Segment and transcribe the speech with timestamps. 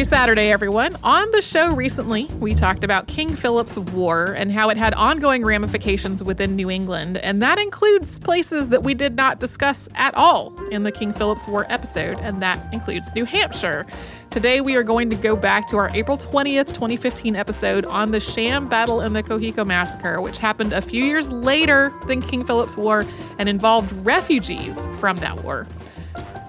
[0.00, 0.96] Happy Saturday, everyone.
[1.02, 5.44] On the show recently, we talked about King Philip's War and how it had ongoing
[5.44, 10.58] ramifications within New England, and that includes places that we did not discuss at all
[10.68, 13.84] in the King Philip's War episode, and that includes New Hampshire.
[14.30, 18.20] Today, we are going to go back to our April 20th, 2015 episode on the
[18.20, 22.78] sham battle in the Cochecho Massacre, which happened a few years later than King Philip's
[22.78, 23.04] War
[23.38, 25.66] and involved refugees from that war.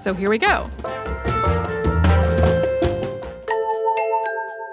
[0.01, 0.69] So here we go.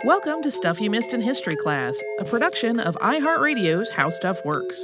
[0.05, 4.79] Welcome to Stuff You Missed in History Class, a production of iHeartRadio's How Stuff Works.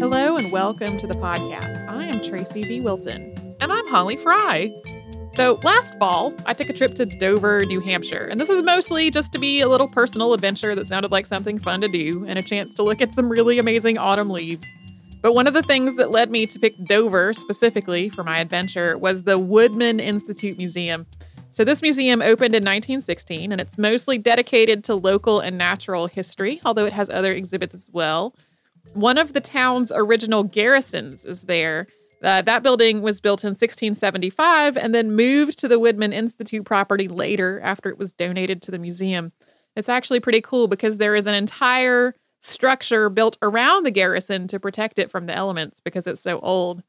[0.00, 1.88] Hello and welcome to the podcast.
[1.88, 2.80] I am Tracy V.
[2.80, 3.32] Wilson.
[3.60, 4.74] And I'm Holly Fry.
[5.34, 9.12] So, last fall, I took a trip to Dover, New Hampshire, and this was mostly
[9.12, 12.36] just to be a little personal adventure that sounded like something fun to do and
[12.36, 14.66] a chance to look at some really amazing autumn leaves.
[15.22, 18.96] But one of the things that led me to pick Dover specifically for my adventure
[18.96, 21.06] was the Woodman Institute Museum.
[21.52, 26.60] So, this museum opened in 1916 and it's mostly dedicated to local and natural history,
[26.64, 28.34] although it has other exhibits as well.
[28.94, 31.86] One of the town's original garrisons is there.
[32.22, 37.08] Uh, that building was built in 1675 and then moved to the Woodman Institute property
[37.08, 39.32] later after it was donated to the museum.
[39.74, 44.60] It's actually pretty cool because there is an entire structure built around the garrison to
[44.60, 46.82] protect it from the elements because it's so old.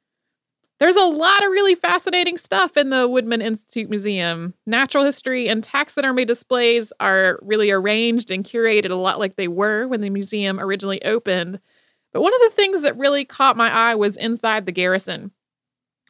[0.79, 4.55] There's a lot of really fascinating stuff in the Woodman Institute Museum.
[4.65, 9.87] Natural history and taxidermy displays are really arranged and curated a lot like they were
[9.87, 11.59] when the museum originally opened.
[12.13, 15.31] But one of the things that really caught my eye was inside the garrison,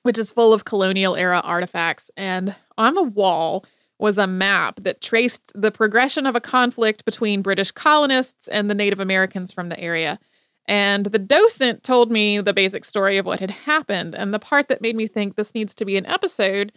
[0.03, 2.09] which is full of colonial era artifacts.
[2.15, 3.65] And on the wall
[4.01, 8.75] was a map that traced the progression of a conflict between British colonists and the
[8.75, 10.19] Native Americans from the area.
[10.65, 14.15] And the docent told me the basic story of what had happened.
[14.15, 16.71] And the part that made me think this needs to be an episode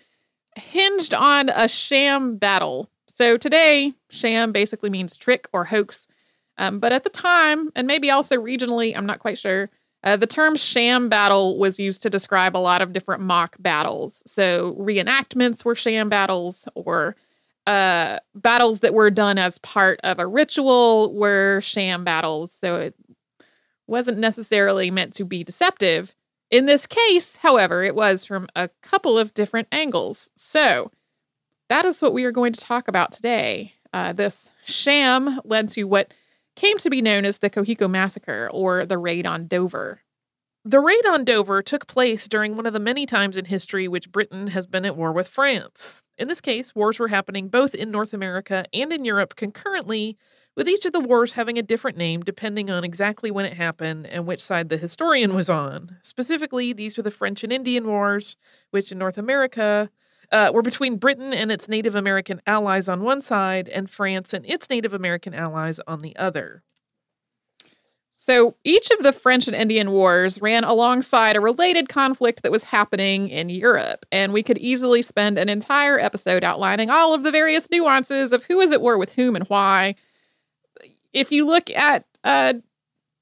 [0.56, 2.90] hinged on a sham battle.
[3.08, 6.06] So today, sham basically means trick or hoax.
[6.58, 9.70] Um, but at the time, and maybe also regionally, I'm not quite sure,
[10.04, 14.22] uh, the term sham battle was used to describe a lot of different mock battles.
[14.27, 17.16] So reenactments were sham battles, or
[17.66, 22.53] uh, battles that were done as part of a ritual were sham battles.
[22.53, 22.95] So it
[23.86, 26.15] wasn't necessarily meant to be deceptive.
[26.51, 30.30] In this case, however, it was from a couple of different angles.
[30.36, 30.92] So
[31.71, 33.72] that is what we are going to talk about today.
[33.95, 36.12] Uh, this sham led to what
[36.56, 40.01] came to be known as the Cochecho Massacre or the Raid on Dover.
[40.66, 44.10] The raid on Dover took place during one of the many times in history which
[44.10, 46.03] Britain has been at war with France.
[46.16, 50.16] In this case, wars were happening both in North America and in Europe concurrently,
[50.56, 54.06] with each of the wars having a different name depending on exactly when it happened
[54.06, 55.98] and which side the historian was on.
[56.03, 58.39] Specifically, these were the French and Indian Wars,
[58.71, 59.91] which in North America
[60.32, 64.44] uh, were between Britain and its Native American allies on one side and France and
[64.47, 66.62] its Native American allies on the other.
[68.16, 72.65] So each of the French and Indian Wars ran alongside a related conflict that was
[72.65, 74.06] happening in Europe.
[74.10, 78.42] And we could easily spend an entire episode outlining all of the various nuances of
[78.44, 79.94] who is at war with whom and why.
[81.12, 82.54] If you look at uh,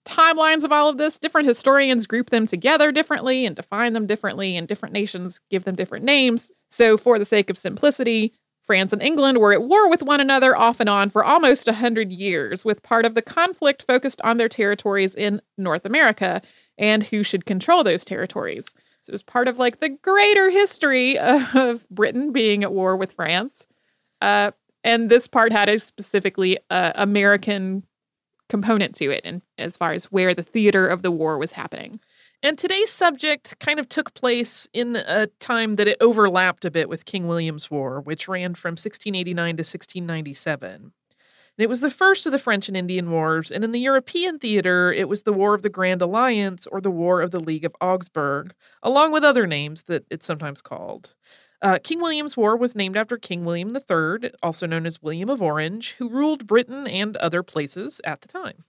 [0.04, 4.56] timelines of all of this, different historians group them together differently and define them differently,
[4.56, 6.52] and different nations give them different names.
[6.72, 8.32] So, for the sake of simplicity,
[8.62, 11.72] France and England were at war with one another off and on for almost a
[11.72, 16.40] 100 years, with part of the conflict focused on their territories in North America
[16.78, 18.74] and who should control those territories.
[19.02, 23.12] So it was part of like the greater history of Britain being at war with
[23.12, 23.66] France.
[24.22, 24.52] Uh,
[24.82, 27.82] and this part had a specifically uh, American
[28.48, 32.00] component to it, and as far as where the theater of the war was happening.
[32.44, 36.88] And today's subject kind of took place in a time that it overlapped a bit
[36.88, 40.74] with King William's War, which ran from 1689 to 1697.
[40.74, 40.92] And
[41.58, 44.92] it was the first of the French and Indian Wars, and in the European theater,
[44.92, 47.76] it was the War of the Grand Alliance or the War of the League of
[47.80, 48.52] Augsburg,
[48.82, 51.14] along with other names that it's sometimes called.
[51.60, 55.40] Uh, King William's War was named after King William III, also known as William of
[55.40, 58.64] Orange, who ruled Britain and other places at the time.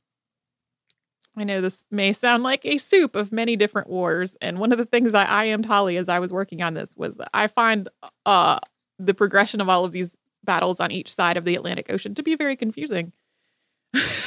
[1.36, 4.38] I know this may sound like a soup of many different wars.
[4.42, 6.96] And one of the things I, I am Holly as I was working on this
[6.96, 7.90] was that I find
[8.26, 8.60] uh,
[9.00, 12.24] the progression of all of these battles on each side of the Atlantic Ocean to
[12.24, 13.12] be very confusing.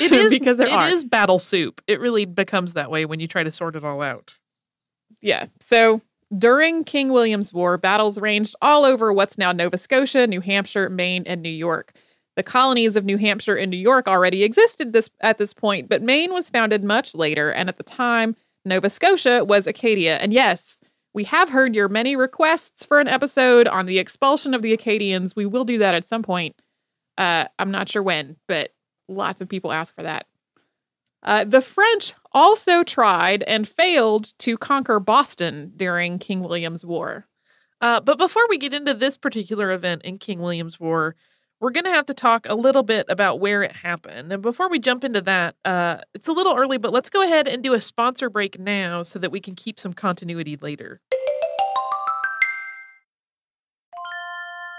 [0.00, 0.88] It is because there it are.
[0.88, 1.81] is battle soup.
[1.87, 4.35] It really becomes that way when you try to sort it all out.
[5.20, 5.47] Yeah.
[5.61, 6.00] So
[6.37, 11.23] during King William's War, battles ranged all over what's now Nova Scotia, New Hampshire, Maine,
[11.26, 11.93] and New York.
[12.37, 16.03] The colonies of New Hampshire and New York already existed this at this point, but
[16.03, 20.19] Maine was founded much later, and at the time, Nova Scotia was Acadia.
[20.19, 20.81] And yes,
[21.15, 25.35] we have heard your many requests for an episode on the expulsion of the Acadians.
[25.35, 26.61] We will do that at some point.
[27.17, 28.75] Uh, I'm not sure when, but
[29.09, 30.27] lots of people ask for that.
[31.23, 37.27] Uh, the French also tried and failed to conquer Boston during King William's War.
[37.81, 41.17] Uh, but before we get into this particular event in King William's War,
[41.61, 44.32] we're going to have to talk a little bit about where it happened.
[44.32, 47.49] And before we jump into that, uh, it's a little early, but let's go ahead
[47.49, 51.00] and do a sponsor break now so that we can keep some continuity later.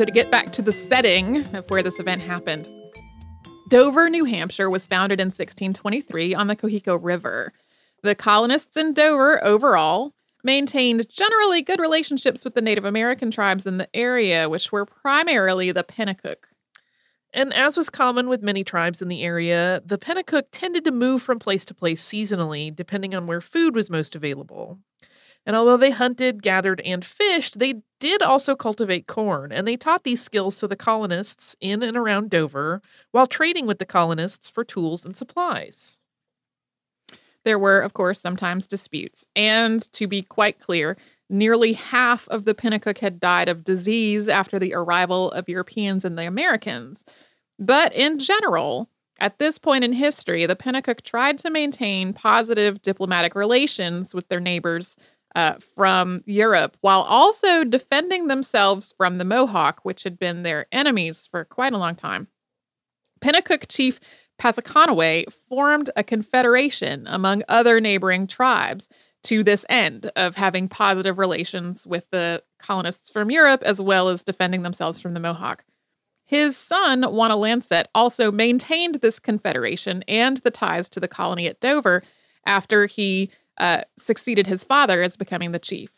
[0.00, 2.66] So, to get back to the setting of where this event happened,
[3.68, 7.52] Dover, New Hampshire was founded in 1623 on the Cochecho River.
[8.02, 13.76] The colonists in Dover overall maintained generally good relationships with the Native American tribes in
[13.76, 16.49] the area, which were primarily the Pennacook.
[17.32, 21.22] And as was common with many tribes in the area, the Pennacook tended to move
[21.22, 24.78] from place to place seasonally, depending on where food was most available.
[25.46, 30.04] And although they hunted, gathered, and fished, they did also cultivate corn, and they taught
[30.04, 32.82] these skills to the colonists in and around Dover
[33.12, 36.00] while trading with the colonists for tools and supplies.
[37.44, 39.24] There were, of course, sometimes disputes.
[39.34, 40.96] And to be quite clear,
[41.30, 46.18] nearly half of the Pennacook had died of disease after the arrival of Europeans and
[46.18, 47.04] the Americans.
[47.58, 53.34] But in general, at this point in history, the Pennacook tried to maintain positive diplomatic
[53.34, 54.96] relations with their neighbors
[55.36, 61.28] uh, from Europe while also defending themselves from the Mohawk, which had been their enemies
[61.30, 62.26] for quite a long time.
[63.20, 64.00] Pennacook chief
[64.40, 68.88] Passaconaway formed a confederation among other neighboring tribes
[69.24, 74.24] to this end of having positive relations with the colonists from Europe as well as
[74.24, 75.64] defending themselves from the Mohawk.
[76.26, 82.02] His son, Wanalancet, also maintained this confederation and the ties to the colony at Dover
[82.46, 85.90] after he uh, succeeded his father as becoming the chief.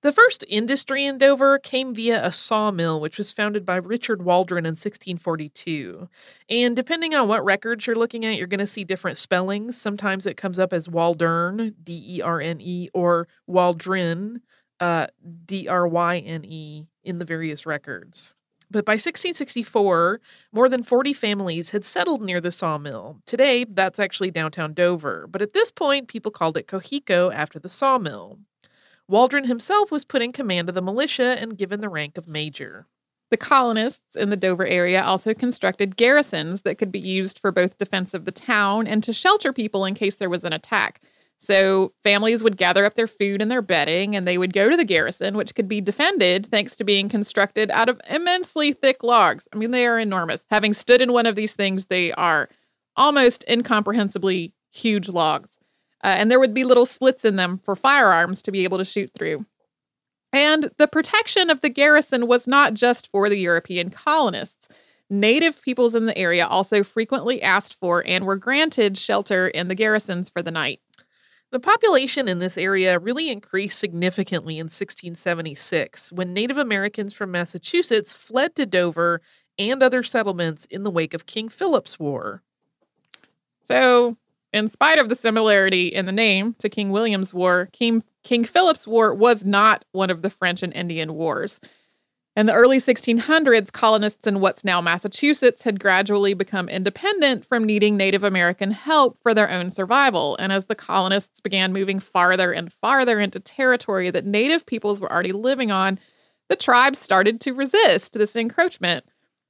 [0.00, 4.64] The first industry in Dover came via a sawmill, which was founded by Richard Waldron
[4.64, 6.08] in 1642.
[6.48, 9.76] And depending on what records you're looking at, you're going to see different spellings.
[9.76, 14.40] Sometimes it comes up as Waldern, D E R N E, or Waldrin,
[14.78, 15.08] uh,
[15.46, 18.34] D R Y N E, in the various records.
[18.70, 20.20] But by 1664,
[20.52, 23.18] more than 40 families had settled near the sawmill.
[23.26, 27.70] Today, that's actually downtown Dover, but at this point, people called it Cochecho after the
[27.70, 28.38] sawmill.
[29.08, 32.86] Waldron himself was put in command of the militia and given the rank of major.
[33.30, 37.78] The colonists in the Dover area also constructed garrisons that could be used for both
[37.78, 41.00] defense of the town and to shelter people in case there was an attack.
[41.40, 44.76] So families would gather up their food and their bedding and they would go to
[44.76, 49.46] the garrison, which could be defended thanks to being constructed out of immensely thick logs.
[49.52, 50.46] I mean, they are enormous.
[50.50, 52.48] Having stood in one of these things, they are
[52.96, 55.58] almost incomprehensibly huge logs.
[56.04, 58.84] Uh, and there would be little slits in them for firearms to be able to
[58.84, 59.44] shoot through.
[60.32, 64.68] And the protection of the garrison was not just for the European colonists.
[65.10, 69.74] Native peoples in the area also frequently asked for and were granted shelter in the
[69.74, 70.80] garrisons for the night.
[71.50, 78.12] The population in this area really increased significantly in 1676 when Native Americans from Massachusetts
[78.12, 79.22] fled to Dover
[79.58, 82.42] and other settlements in the wake of King Philip's War.
[83.64, 84.18] So,
[84.52, 88.86] in spite of the similarity in the name to King William's War, King, King Philip's
[88.86, 91.60] War was not one of the French and Indian Wars.
[92.38, 97.96] In the early 1600s, colonists in what's now Massachusetts had gradually become independent from needing
[97.96, 100.36] Native American help for their own survival.
[100.36, 105.12] And as the colonists began moving farther and farther into territory that Native peoples were
[105.12, 105.98] already living on,
[106.48, 109.04] the tribes started to resist this encroachment.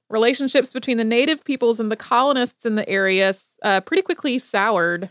[0.09, 5.09] Relationships between the native peoples and the colonists in the area uh, pretty quickly soured.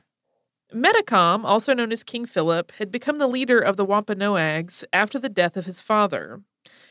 [0.75, 5.31] Metacom, also known as King Philip, had become the leader of the Wampanoags after the
[5.31, 6.43] death of his father.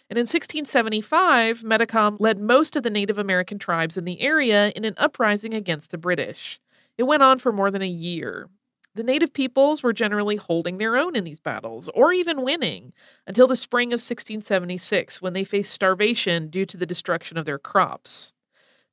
[0.10, 4.86] And in 1675, Metacom led most of the Native American tribes in the area in
[4.86, 6.60] an uprising against the British.
[6.98, 8.50] It went on for more than a year.
[8.98, 12.94] The native peoples were generally holding their own in these battles, or even winning,
[13.28, 17.60] until the spring of 1676 when they faced starvation due to the destruction of their
[17.60, 18.34] crops.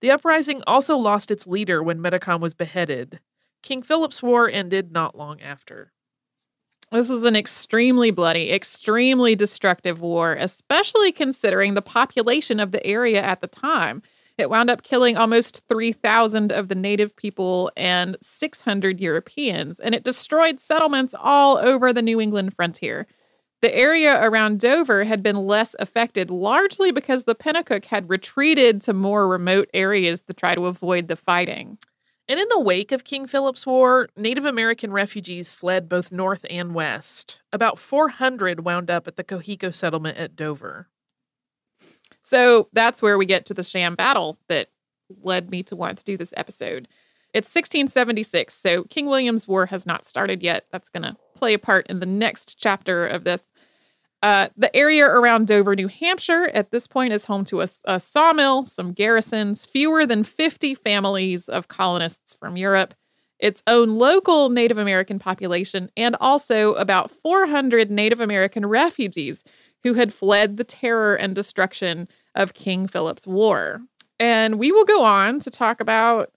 [0.00, 3.18] The uprising also lost its leader when Metacom was beheaded.
[3.62, 5.90] King Philip's War ended not long after.
[6.92, 13.22] This was an extremely bloody, extremely destructive war, especially considering the population of the area
[13.22, 14.02] at the time.
[14.36, 20.02] It wound up killing almost 3,000 of the native people and 600 Europeans, and it
[20.02, 23.06] destroyed settlements all over the New England frontier.
[23.62, 28.92] The area around Dover had been less affected, largely because the Pennacook had retreated to
[28.92, 31.78] more remote areas to try to avoid the fighting.
[32.28, 36.74] And in the wake of King Philip's War, Native American refugees fled both north and
[36.74, 37.40] west.
[37.52, 40.88] About 400 wound up at the Cochecho settlement at Dover.
[42.24, 44.68] So that's where we get to the sham battle that
[45.22, 46.88] led me to want to do this episode.
[47.34, 50.66] It's 1676, so King William's War has not started yet.
[50.70, 53.44] That's going to play a part in the next chapter of this.
[54.22, 58.00] Uh, the area around Dover, New Hampshire, at this point is home to a, a
[58.00, 62.94] sawmill, some garrisons, fewer than 50 families of colonists from Europe,
[63.38, 69.44] its own local Native American population, and also about 400 Native American refugees
[69.84, 73.80] who had fled the terror and destruction of King Philip's War.
[74.18, 76.32] And we will go on to talk about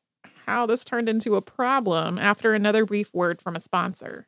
[0.46, 4.28] how this turned into a problem after another brief word from a sponsor.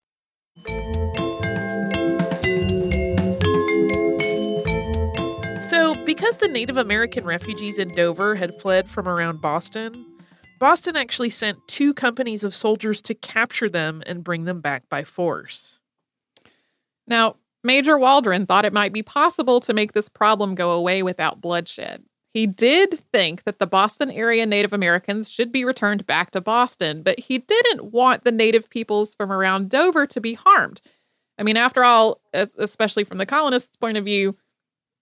[5.71, 10.05] So, because the Native American refugees in Dover had fled from around Boston,
[10.59, 15.05] Boston actually sent two companies of soldiers to capture them and bring them back by
[15.05, 15.79] force.
[17.07, 21.39] Now, Major Waldron thought it might be possible to make this problem go away without
[21.39, 22.03] bloodshed.
[22.33, 27.03] He did think that the Boston area Native Americans should be returned back to Boston,
[27.03, 30.81] but he didn't want the native peoples from around Dover to be harmed.
[31.37, 34.37] I mean, after all, especially from the colonists' point of view,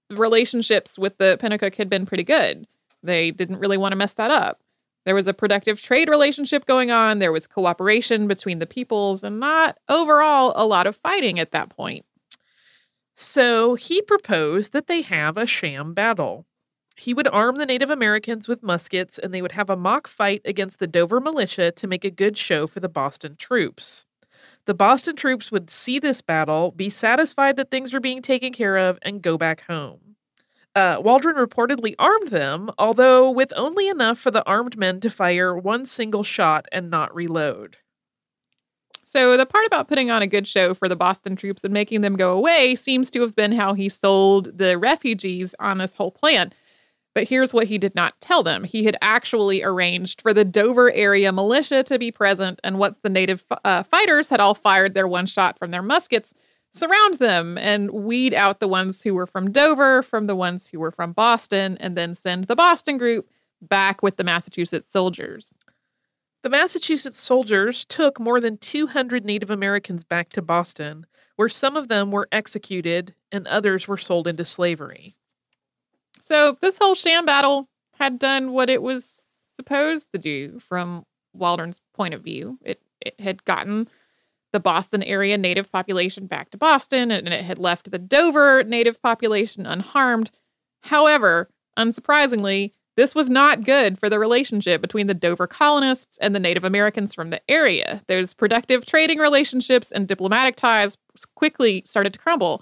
[0.09, 2.65] relationships with the Pennacook had been pretty good.
[3.03, 4.59] They didn't really want to mess that up.
[5.05, 9.39] There was a productive trade relationship going on, there was cooperation between the peoples, and
[9.39, 12.05] not overall a lot of fighting at that point.
[13.15, 16.45] So he proposed that they have a sham battle.
[16.99, 20.41] He would arm the Native Americans with muskets and they would have a mock fight
[20.43, 24.05] against the Dover militia to make a good show for the Boston troops.
[24.65, 28.75] The Boston troops would see this battle, be satisfied that things were being taken care
[28.77, 30.17] of, and go back home.
[30.75, 35.57] Uh, Waldron reportedly armed them, although with only enough for the armed men to fire
[35.57, 37.77] one single shot and not reload.
[39.03, 42.01] So, the part about putting on a good show for the Boston troops and making
[42.01, 46.11] them go away seems to have been how he sold the refugees on this whole
[46.11, 46.53] plan.
[47.15, 48.63] But here's what he did not tell them.
[48.63, 53.09] He had actually arranged for the Dover area militia to be present, and once the
[53.09, 56.33] native uh, fighters had all fired their one shot from their muskets,
[56.71, 60.79] surround them and weed out the ones who were from Dover from the ones who
[60.79, 63.27] were from Boston, and then send the Boston group
[63.61, 65.57] back with the Massachusetts soldiers.
[66.41, 71.89] The Massachusetts soldiers took more than 200 Native Americans back to Boston, where some of
[71.89, 75.15] them were executed and others were sold into slavery.
[76.29, 79.03] So, this whole sham battle had done what it was
[79.55, 82.59] supposed to do from Waldron's point of view.
[82.63, 83.87] It, it had gotten
[84.53, 89.01] the Boston area native population back to Boston, and it had left the Dover native
[89.01, 90.29] population unharmed.
[90.81, 96.39] However, unsurprisingly, this was not good for the relationship between the Dover colonists and the
[96.39, 98.03] Native Americans from the area.
[98.05, 100.95] Those productive trading relationships and diplomatic ties
[101.33, 102.61] quickly started to crumble.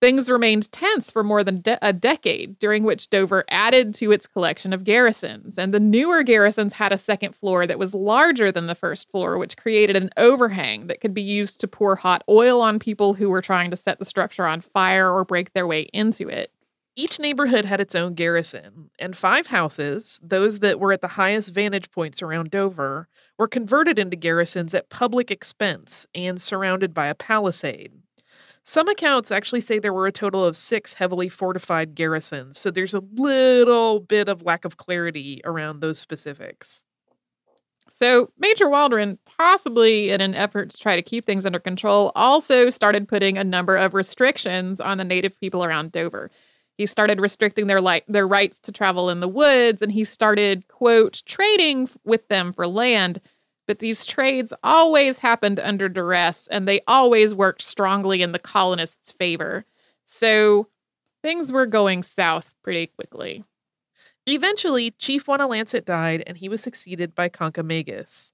[0.00, 4.28] Things remained tense for more than de- a decade, during which Dover added to its
[4.28, 5.58] collection of garrisons.
[5.58, 9.38] And the newer garrisons had a second floor that was larger than the first floor,
[9.38, 13.28] which created an overhang that could be used to pour hot oil on people who
[13.28, 16.52] were trying to set the structure on fire or break their way into it.
[16.94, 21.54] Each neighborhood had its own garrison, and five houses, those that were at the highest
[21.54, 27.14] vantage points around Dover, were converted into garrisons at public expense and surrounded by a
[27.14, 27.92] palisade.
[28.68, 32.92] Some accounts actually say there were a total of six heavily fortified garrisons, so there's
[32.92, 36.84] a little bit of lack of clarity around those specifics.
[37.88, 42.68] So, Major Waldron, possibly in an effort to try to keep things under control, also
[42.68, 46.30] started putting a number of restrictions on the native people around Dover.
[46.76, 50.68] He started restricting their li- their rights to travel in the woods, and he started,
[50.68, 53.22] quote, trading with them for land
[53.68, 59.12] but these trades always happened under duress and they always worked strongly in the colonists'
[59.12, 59.66] favor.
[60.06, 60.68] So
[61.22, 63.44] things were going south pretty quickly.
[64.26, 68.32] Eventually, Chief Wanalancet died and he was succeeded by Kancamagus.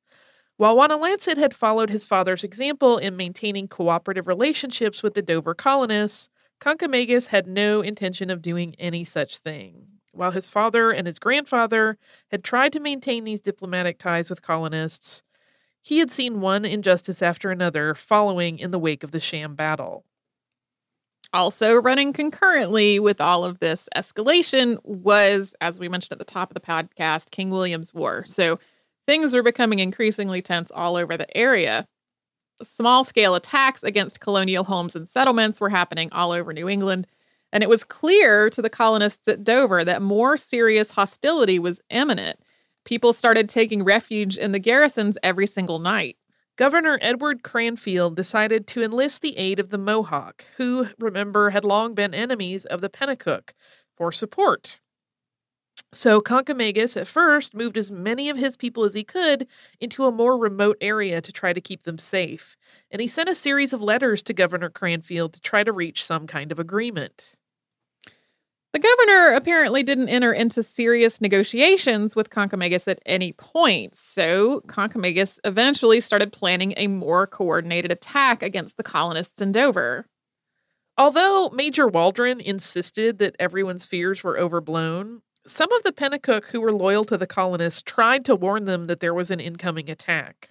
[0.57, 6.31] While Wanalancet had followed his father's example in maintaining cooperative relationships with the Dover colonists,
[6.61, 9.94] Kancamagus had no intention of doing any such thing.
[10.15, 11.99] While his father and his grandfather
[12.31, 15.23] had tried to maintain these diplomatic ties with colonists,
[15.83, 20.05] he had seen one injustice after another following in the wake of the sham battle.
[21.33, 26.49] Also, running concurrently with all of this escalation was, as we mentioned at the top
[26.49, 28.25] of the podcast, King William's War.
[28.27, 28.61] So
[29.07, 31.89] things were becoming increasingly tense all over the area.
[32.63, 37.09] Small scale attacks against colonial homes and settlements were happening all over New England.
[37.55, 42.41] And it was clear to the colonists at Dover that more serious hostility was imminent.
[42.85, 46.17] People started taking refuge in the garrisons every single night.
[46.57, 51.95] Governor Edward Cranfield decided to enlist the aid of the Mohawk, who, remember, had long
[51.95, 53.55] been enemies of the Pennacook,
[53.97, 54.81] for support.
[55.93, 59.47] So Kancamagus at first moved as many of his people as he could
[59.81, 62.57] into a more remote area to try to keep them safe,
[62.91, 66.27] and he sent a series of letters to Governor Cranfield to try to reach some
[66.27, 67.37] kind of agreement.
[68.75, 75.39] The governor apparently didn't enter into serious negotiations with Kancamagus at any point, so Kancamagus
[75.45, 80.09] eventually started planning a more coordinated attack against the colonists in Dover.
[80.99, 86.73] Although Major Waldron insisted that everyone's fears were overblown, some of the Pennacook who were
[86.73, 90.51] loyal to the colonists tried to warn them that there was an incoming attack.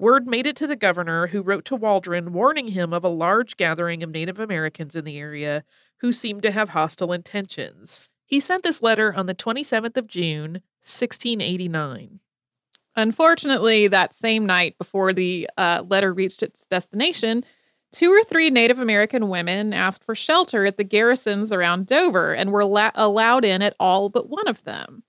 [0.00, 3.56] Word made it to the governor, who wrote to Waldron warning him of a large
[3.56, 5.62] gathering of Native Americans in the area
[6.02, 8.08] who seemed to have hostile intentions.
[8.26, 12.18] He sent this letter on the 27th of June, 1689.
[12.96, 17.44] Unfortunately, that same night before the uh, letter reached its destination,
[17.92, 22.50] two or three Native American women asked for shelter at the garrisons around Dover and
[22.50, 25.04] were la- allowed in at all but one of them.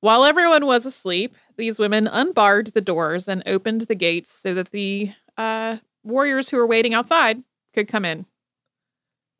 [0.00, 4.72] While everyone was asleep, these women unbarred the doors and opened the gates so that
[4.72, 8.26] the uh, warriors who were waiting outside could come in.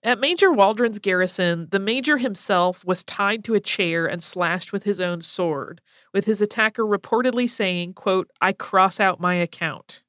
[0.07, 4.85] At Major Waldron's garrison, the major himself was tied to a chair and slashed with
[4.85, 5.81] his own sword,
[6.14, 10.05] with his attacker reportedly saying, quote, I cross out my account.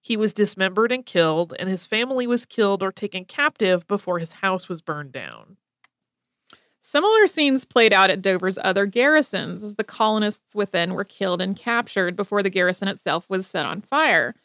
[0.00, 4.34] He was dismembered and killed, and his family was killed or taken captive before his
[4.34, 5.56] house was burned down.
[6.80, 11.56] Similar scenes played out at Dover's other garrisons as the colonists within were killed and
[11.56, 14.36] captured before the garrison itself was set on fire.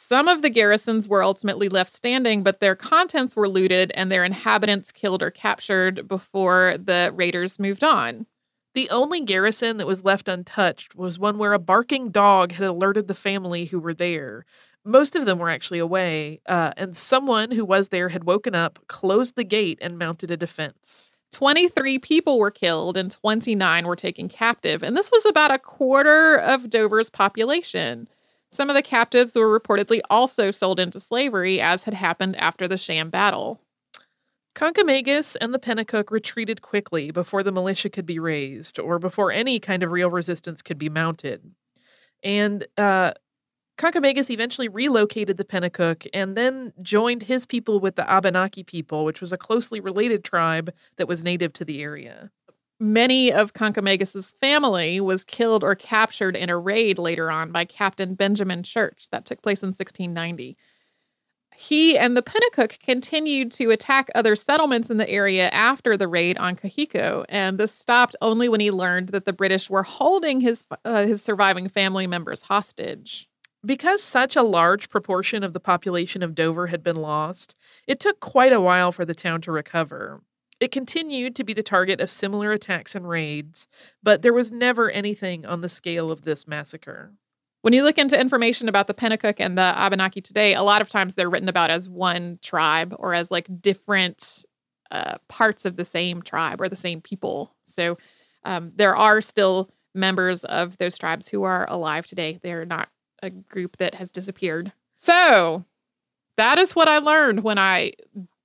[0.00, 4.24] Some of the garrisons were ultimately left standing, but their contents were looted and their
[4.24, 8.26] inhabitants killed or captured before the raiders moved on.
[8.74, 13.06] The only garrison that was left untouched was one where a barking dog had alerted
[13.06, 14.46] the family who were there.
[14.84, 18.78] Most of them were actually away, uh, and someone who was there had woken up,
[18.88, 21.12] closed the gate, and mounted a defense.
[21.32, 26.36] 23 people were killed and 29 were taken captive, and this was about a quarter
[26.36, 28.08] of Dover's population.
[28.52, 32.76] Some of the captives were reportedly also sold into slavery, as had happened after the
[32.76, 33.60] sham battle.
[34.56, 39.60] Kancamagus and the Pennacook retreated quickly before the militia could be raised or before any
[39.60, 41.54] kind of real resistance could be mounted.
[42.24, 43.12] And uh,
[43.78, 49.20] Kancamagus eventually relocated the Pennacook and then joined his people with the Abenaki people, which
[49.20, 52.30] was a closely related tribe that was native to the area
[52.80, 58.14] many of Kancamagus's family was killed or captured in a raid later on by Captain
[58.14, 60.56] Benjamin Church that took place in 1690.
[61.54, 66.38] He and the Pennacook continued to attack other settlements in the area after the raid
[66.38, 70.64] on Cochecho, and this stopped only when he learned that the British were holding his
[70.86, 73.28] uh, his surviving family members hostage.
[73.64, 78.20] Because such a large proportion of the population of Dover had been lost, it took
[78.20, 80.22] quite a while for the town to recover.
[80.60, 83.66] It continued to be the target of similar attacks and raids,
[84.02, 87.12] but there was never anything on the scale of this massacre.
[87.62, 90.88] When you look into information about the Pennacook and the Abenaki today, a lot of
[90.88, 94.44] times they're written about as one tribe or as like different
[94.90, 97.54] uh, parts of the same tribe or the same people.
[97.64, 97.96] So
[98.44, 102.38] um, there are still members of those tribes who are alive today.
[102.42, 102.88] They're not
[103.22, 104.72] a group that has disappeared.
[104.96, 105.64] So
[106.36, 107.92] that is what I learned when I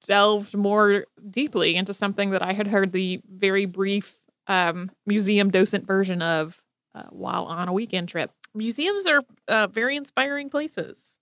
[0.05, 5.85] delved more deeply into something that I had heard the very brief um, museum docent
[5.85, 6.61] version of
[6.93, 8.31] uh, while on a weekend trip.
[8.53, 11.17] Museums are uh, very inspiring places.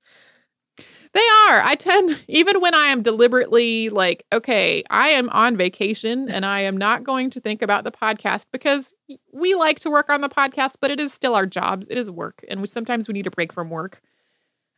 [1.13, 1.62] They are.
[1.62, 6.62] I tend, even when I am deliberately like, okay, I am on vacation and I
[6.62, 8.93] am not going to think about the podcast because
[9.32, 11.88] we like to work on the podcast, but it is still our jobs.
[11.88, 12.43] It is work.
[12.50, 14.02] And we, sometimes we need a break from work.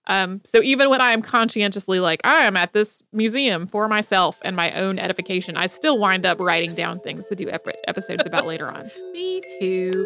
[0.07, 4.39] Um, so even when I am conscientiously like, I am at this museum for myself
[4.43, 8.25] and my own edification, I still wind up writing down things to do ep- episodes
[8.25, 8.89] about later on.
[9.11, 10.05] Me too.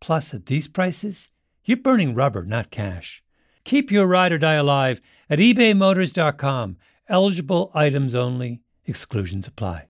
[0.00, 1.30] Plus, at these prices,
[1.64, 3.22] you're burning rubber, not cash.
[3.64, 6.76] Keep your ride or die alive at ebaymotors.com.
[7.08, 9.88] Eligible items only, exclusions apply.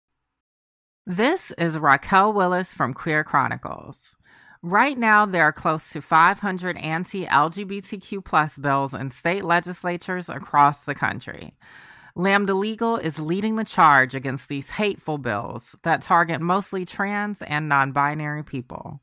[1.07, 4.17] This is Raquel Willis from Queer Chronicles.
[4.63, 10.81] Right now, there are close to 500 anti LGBTQ plus bills in state legislatures across
[10.81, 11.55] the country.
[12.17, 17.69] Lambda Legal is leading the charge against these hateful bills that target mostly trans and
[17.69, 19.03] non binary people